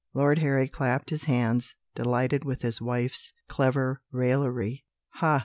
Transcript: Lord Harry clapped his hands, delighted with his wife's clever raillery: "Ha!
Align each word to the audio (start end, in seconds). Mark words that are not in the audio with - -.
Lord 0.15 0.39
Harry 0.39 0.67
clapped 0.67 1.11
his 1.11 1.25
hands, 1.25 1.75
delighted 1.93 2.43
with 2.43 2.63
his 2.63 2.81
wife's 2.81 3.33
clever 3.47 4.01
raillery: 4.11 4.83
"Ha! 5.09 5.39